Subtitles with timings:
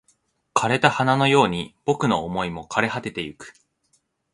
[0.55, 3.53] 枯れた花のように僕の想いも枯れ果ててゆく